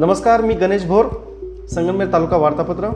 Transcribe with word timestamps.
नमस्कार 0.00 0.40
मी 0.40 0.54
गणेश 0.54 0.84
भोर 0.86 1.06
संगमनेर 1.70 2.06
तालुका 2.12 2.36
वार्तापत्र. 2.36 2.88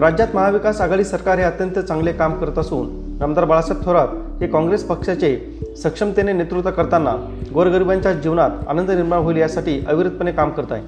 राज्यात 0.00 0.34
महाविकास 0.34 0.80
आघाडी 0.80 1.04
सरकार 1.04 1.38
हे 1.38 1.44
अत्यंत 1.44 1.78
चांगले 1.78 2.12
काम 2.12 2.34
करत 2.40 2.58
असून 2.58 3.22
आमदार 3.22 3.44
बाळासाहेब 3.44 3.84
थोरात 3.84 4.08
हे 4.40 4.46
काँग्रेस 4.46 4.84
पक्षाचे 4.88 5.34
सक्षमतेने 5.82 6.32
नेतृत्व 6.32 6.70
करताना 6.70 7.14
गोरगरिबांच्या 7.54 8.12
जीवनात 8.12 8.68
आनंद 8.68 8.90
निर्माण 8.90 9.22
होईल 9.22 9.36
यासाठी 9.36 9.78
अविरतपणे 9.88 10.32
काम 10.32 10.50
करत 10.50 10.72
आहे. 10.72 10.82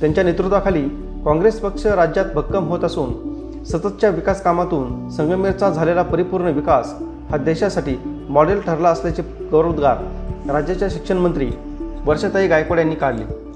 त्यांच्या 0.00 0.24
नेतृत्वाखाली 0.24 0.82
काँग्रेस 1.24 1.58
पक्ष 1.60 1.86
राज्यात 1.86 2.32
भक्कम 2.34 2.68
होत 2.68 2.84
असून 2.84 3.64
सततच्या 3.64 4.10
विकास 4.10 4.42
कामातून 4.42 5.08
संगमेरचा 5.16 5.70
झालेला 5.70 6.02
परिपूर्ण 6.02 6.52
विकास 6.52 6.94
हा 7.30 7.36
देशासाठी 7.36 7.96
मॉडेल 8.28 8.60
ठरला 8.60 8.88
असल्याचे 8.88 9.22
गौरवोद्गार 9.50 10.50
राज्याच्या 10.52 10.88
शिक्षण 10.90 11.18
मंत्री 11.18 11.50
वर्षाताई 12.06 12.48
गायकवाड 12.48 12.78
यांनी 12.78 12.94
काढले. 12.94 13.47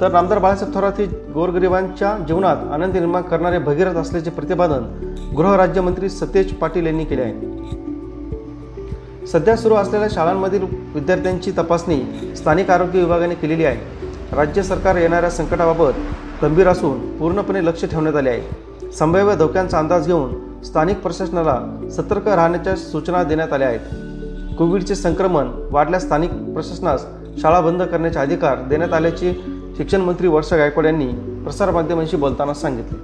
तर 0.00 0.12
नामदार 0.12 0.38
बाळासाहेब 0.38 0.74
थोरात 0.74 0.92
हे 0.98 1.04
गोरगरिबांच्या 1.34 2.16
जीवनात 2.28 2.56
आनंद 2.72 2.92
निर्माण 2.92 3.22
करणारे 3.22 3.58
भगीरथ 3.58 3.96
असल्याचे 3.96 4.30
प्रतिपादन 4.30 4.84
गृहराज्यमंत्री 5.36 6.08
सतेज 6.08 6.52
पाटील 6.52 6.86
यांनी 6.86 7.04
केले 7.04 7.22
आहे. 7.22 7.66
सध्या 9.26 9.56
सुरू 9.56 9.74
असलेल्या 9.74 10.08
शाळांमधील 10.10 10.62
विद्यार्थ्यांची 10.94 11.52
तपासणी 11.58 12.00
स्थानिक 12.36 12.70
आरोग्य 12.70 12.98
विभागाने 12.98 13.34
केलेली 13.34 13.64
आहे. 13.64 14.36
राज्य 14.36 14.62
सरकार 14.62 14.96
येणाऱ्या 14.96 15.30
संकटाबाबत 15.30 16.42
गंभीर 16.42 16.68
असून 16.68 17.16
पूर्णपणे 17.18 17.64
लक्ष 17.66 17.84
ठेवण्यात 17.84 18.16
आले 18.16 18.30
आहे. 18.30 18.90
संभाव्य 18.92 19.36
धोक्यांचा 19.36 19.78
अंदाज 19.78 20.06
घेऊन 20.06 20.62
स्थानिक 20.62 21.00
प्रशासनाला 21.02 21.60
सतर्क 21.92 22.28
राहण्याच्या 22.28 22.76
सूचना 22.76 23.22
देण्यात 23.22 23.52
आल्या 23.52 23.68
आहेत. 23.68 24.56
कोविडचे 24.58 24.94
संक्रमण 24.94 25.50
वाढल्यास 25.70 26.02
स्थानिक 26.02 26.30
प्रशासनास 26.54 27.04
शाळा 27.42 27.60
बंद 27.60 27.82
करण्याचे 27.82 28.18
अधिकार 28.18 28.58
देण्यात 28.68 28.92
आल्याची 28.92 29.49
शिक्षण 29.80 30.00
मंत्री 30.00 30.28
वर्षा 30.28 30.56
गायकवाड 30.56 30.86
यांनी 30.86 31.06
प्रसारमाध्यमांशी 31.44 32.16
बोलताना 32.16 32.54
सांगितले. 32.54 32.98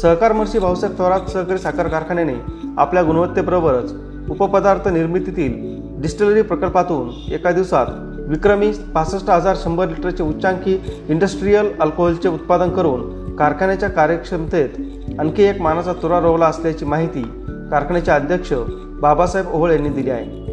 सहकार 0.00 0.32
मंत्री 0.32 0.60
भाऊसाहेब 0.60 0.96
थोरात 0.98 1.28
सहकारी 1.30 1.58
साखर 1.58 1.88
कारखान्याने 1.88 2.34
आपल्या 2.78 3.02
गुणवत्तेबरोबरच 3.02 3.92
उपपदार्थ 4.30 4.88
निर्मितीतील 4.88 6.00
डिस्टिलरी 6.02 6.42
प्रकल्पातून 6.42 7.10
एका 7.32 7.52
दिवसात 7.52 7.86
विक्रमी 8.28 8.70
पासष्ट 8.94 9.30
हजार 9.30 9.56
शंभर 9.64 9.88
लिटरचे 9.88 10.22
उच्चांकी 10.22 10.78
इंडस्ट्रीयल 11.08 11.70
अल्कोहोलचे 11.80 12.28
उत्पादन 12.28 12.70
करून 12.70 13.34
कारखान्याच्या 13.36 13.90
कार्यक्षमतेत 13.90 15.20
आणखी 15.20 15.42
एक 15.42 15.60
मानाचा 15.60 15.92
तुरा 15.92 16.20
रोवला 16.20 16.46
असल्याची 16.46 16.84
माहिती 16.84 17.22
कारखान्याचे 17.70 18.10
अध्यक्ष 18.10 18.52
बाबासाहेब 19.00 19.54
ओहळ 19.54 19.72
यांनी 19.72 19.88
दिली 19.88 20.10
आहे. 20.10 20.45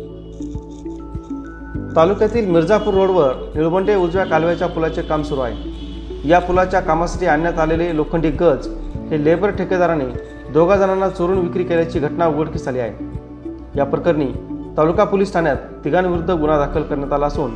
तालुक्यातील 1.96 2.50
मिर्झापूर 2.50 2.94
रोडवर 2.94 3.34
निळवंडे 3.56 3.96
उजव्या 3.96 4.26
कालव्याच्या 4.26 4.68
पुलाचे 4.68 5.02
काम 5.02 5.22
सुरू 5.22 5.42
आहे. 5.42 6.30
या 6.30 6.40
पुलाच्या 6.40 6.80
कामासाठी 6.80 7.26
आणण्यात 7.26 7.60
आलेले 7.60 7.96
लोखंडी 7.96 8.30
गज 8.30 8.68
हे 9.12 9.24
लेबर 9.26 9.50
ठेकेदाराने 9.50 10.06
दोघा 10.54 10.76
जणांना 10.76 11.10
चोरून 11.10 11.38
विक्री 11.38 11.64
केल्याची 11.64 12.00
घटना 12.00 12.28
उघडकीस 12.28 12.68
आली 12.68 12.80
आहे. 12.80 13.06
या 13.76 13.86
प्रकरणी 13.86 14.28
तालुका 14.78 15.04
पोलीस 15.04 15.34
ठाण्यात 15.34 15.58
तिघांविरुद्ध 15.86 16.32
गुन्हा 16.32 16.58
दाखल 16.58 16.82
करण्यात 16.82 17.14
आला 17.14 17.26
असून 17.26 17.52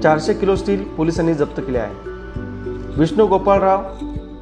चारशे 0.00 0.34
किलो 0.34 0.56
स्टील 0.56 0.84
पोलिसांनी 0.84 1.34
जप्त 1.34 1.60
केले 1.60 1.78
आहे. 1.78 1.94
विष्णू 2.98 3.26
गोपाळराव 3.26 3.82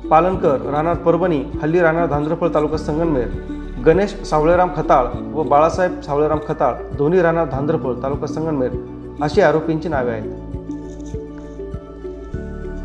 पालनकर 0.08 0.70
राहणार 0.70 0.94
परभणी 0.94 1.42
हल्ली 1.62 1.80
राहणार 1.80 2.06
धांद्रफळ 2.06 2.48
तालुका 2.54 2.76
संगमनेर 2.76 3.28
गणेश 3.86 4.10
सावळेराम 4.24 4.68
खताळ 4.76 5.06
व 5.34 5.42
बाळासाहेब 5.42 6.00
सावळेराम 6.00 6.38
खताळ 6.48 6.74
दोन्ही 6.96 7.22
राहणार 7.22 7.48
धांद्रपूर 7.48 7.94
तालुका 8.02 8.26
संगमनेर 8.26 8.70
अशी 9.20 9.40
आरोपींची 9.40 9.88
नावे 9.88 10.10
आहेत. 10.10 10.32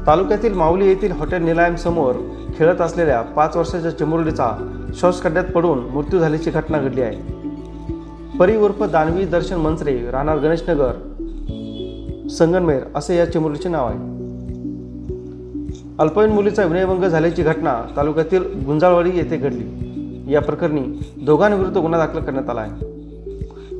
तालुक्यातील 0.07 0.53
माऊली 0.53 0.87
येथील 0.87 1.11
हॉटेल 1.11 1.41
निलायम 1.41 1.75
समोर 1.75 2.13
खेळत 2.57 2.81
असलेल्या 2.81 3.21
पाच 3.21 3.57
वर्षाच्या 3.57 3.91
चिमुरडीचा 3.91 4.51
श्वास 4.95 5.21
खड्ड्यात 5.23 5.45
पडून 5.45 5.79
मृत्यू 5.79 6.19
झाल्याची 6.19 6.51
घटना 6.51 6.79
घडली 6.79 7.01
आहे. 7.01 7.17
परी 8.37 8.57
उर्फ 8.57 8.83
दानवी 8.83 9.25
दर्शन 9.25 9.55
मंचरे 9.55 10.11
राहणार 10.11 10.37
गणेशनगर 10.37 10.91
संगनमेर 12.29 12.83
असे 12.95 13.17
या 13.17 13.31
चिमुरडीचे 13.31 13.69
नाव 13.69 13.87
आहे. 13.87 13.99
अल्पवयीन 15.99 16.31
मुलीचा 16.31 16.63
विनयभंग 16.63 17.03
झाल्याची 17.03 17.43
घटना 17.43 17.81
तालुक्यातील 17.97 18.43
गुंजाळवाडी 18.65 19.09
येथे 19.09 19.37
घडली. 19.37 19.86
या 20.27 20.41
प्रकरणी 20.41 20.81
दोघांविरुद्ध 21.21 21.77
गुन्हा 21.77 22.05
दाखल 22.05 22.19
करण्यात 22.19 22.49
आला 22.49 22.61
आहे. 22.61 22.97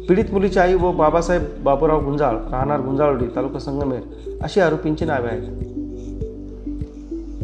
पीडित 0.08 0.26
मुलीची 0.32 0.60
आई 0.60 0.74
व 0.74 0.92
बाबासाहेब 0.92 1.44
बाबूराव 1.64 2.04
गुंजाळ 2.06 2.36
राहणार 2.52 2.80
गुंजाळवडी 2.80 3.26
तालुका 3.36 3.60
संगमेर 3.60 4.00
अशी 4.42 4.60
आरोपींची 4.60 5.06
नावे 5.06 5.28
आहेत. 5.28 5.48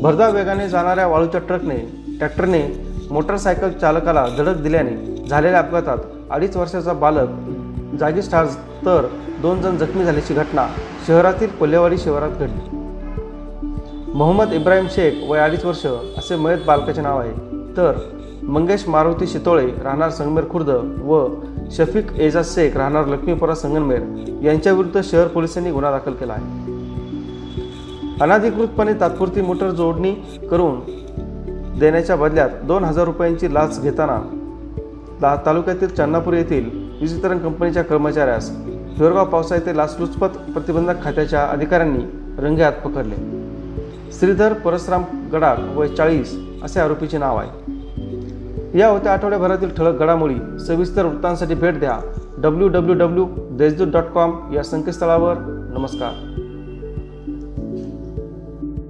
भरधाव 0.01 0.33
वेगाने 0.33 0.67
जाणाऱ्या 0.69 1.07
वाळूच्या 1.07 1.41
ट्रकने 1.41 1.77
ट्रॅक्टरने 2.17 2.61
मोटरसायकल 3.11 3.69
चालकाला 3.71 4.25
धडक 4.37 4.57
दिल्याने 4.57 5.25
झालेल्या 5.27 5.59
अपघातात 5.59 5.97
अडीच 6.29 6.57
वर्षाचा 6.57 6.93
बालक 6.93 7.29
जागीच 7.99 8.31
ठार 8.31 8.45
तर 8.85 9.07
दोन 9.41 9.61
जण 9.61 9.77
जखमी 9.77 10.03
झाल्याची 10.03 10.33
घटना 10.33 10.67
शहरातील 11.07 11.49
कोल्हेवाडी 11.49 11.97
शिवारात 11.97 12.29
घडली. 12.29 12.75
मोहम्मद 14.13 14.53
इब्राहिम 14.53 14.85
शेख 14.89 15.13
वय 15.29 15.39
अडीच 15.39 15.65
वर्ष 15.65 15.85
असे 16.17 16.35
मयत 16.35 16.57
बालकाचे 16.67 17.01
नाव 17.01 17.19
आहे. 17.19 17.31
तर 17.77 17.91
मंगेश 18.47 18.87
मारुती 18.87 19.27
शितोळे 19.27 19.65
राहणार 19.83 20.09
संगमेर 20.09 20.43
खुर्द 20.49 20.69
व 21.03 21.27
शफीक 21.71 22.11
एजाज 22.17 22.53
शेख 22.55 22.77
राहणार 22.77 23.05
लक्ष्मीपुरा 23.05 23.55
संगमेर 23.55 24.01
यांच्याविरुद्ध 24.43 25.01
शहर 25.03 25.27
पोलिसांनी 25.27 25.71
गुन्हा 25.71 25.91
दाखल 25.91 26.11
केला 26.11 26.33
आहे. 26.33 26.71
अनाधिकृतपणे 28.21 28.93
तात्पुरती 28.93 29.41
मोटर 29.41 29.69
जोडणी 29.69 30.11
करून 30.51 30.79
देण्याच्या 31.79 32.15
बदल्यात 32.15 32.49
दोन 32.63 32.83
हजार 32.83 33.05
रुपयांची 33.05 33.53
लाच 33.53 33.81
घेताना 33.81 34.19
ला 35.21 35.35
तालुक्यातील 35.45 35.87
चन्नापूर 35.87 36.33
येथील 36.33 36.69
वीज 37.01 37.13
वितरण 37.13 37.37
कंपनीच्या 37.37 37.83
कर्मचाऱ्यास 37.83 38.51
हिवरगाव 38.97 39.25
पावसा 39.25 39.55
येथे 39.55 39.77
लाचलुचपत 39.77 40.51
प्रतिबंधक 40.53 41.03
खात्याच्या 41.03 41.45
अधिकाऱ्यांनी 41.45 42.03
रंगे 42.39 42.63
हात 42.63 42.73
पकडले. 42.73 43.15
श्रीधर 44.19 44.53
परसराम 44.53 45.03
गडाख 45.33 45.77
व 45.77 45.85
चाळीस 45.85 46.35
असे 46.63 46.79
आरोपीचे 46.79 47.17
नाव 47.17 47.37
आहे. 47.37 47.72
या 48.75 48.87
होत्या 48.87 49.13
आठवड्याभरातील 49.13 49.69
ठळक 49.77 49.99
घडामोडी. 49.99 50.59
सविस्तर 50.59 51.05
वृत्तांसाठी 51.05 51.55
भेट 51.55 51.79
द्या. 51.79 51.99
W 52.37 52.67
W 52.67 52.95
W 52.95 53.27
Deshdoot 53.37 53.87
dot 53.87 54.03
com 54.03 54.53
या 54.53 54.63
संकेतस्थळावर. 54.63 55.33
नमस्कार. 55.77 56.42